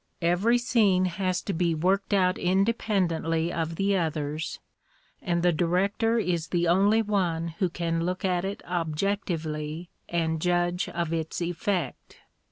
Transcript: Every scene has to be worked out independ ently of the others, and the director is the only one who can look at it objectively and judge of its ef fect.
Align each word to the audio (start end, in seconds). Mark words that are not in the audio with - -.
Every 0.23 0.57
scene 0.57 1.05
has 1.05 1.43
to 1.43 1.53
be 1.53 1.75
worked 1.75 2.11
out 2.11 2.37
independ 2.37 3.09
ently 3.09 3.51
of 3.51 3.75
the 3.75 3.95
others, 3.95 4.59
and 5.21 5.43
the 5.43 5.51
director 5.51 6.17
is 6.17 6.47
the 6.47 6.67
only 6.67 7.03
one 7.03 7.49
who 7.59 7.69
can 7.69 8.03
look 8.03 8.25
at 8.25 8.43
it 8.43 8.63
objectively 8.65 9.91
and 10.09 10.41
judge 10.41 10.89
of 10.89 11.13
its 11.13 11.39
ef 11.39 11.55
fect. 11.55 12.17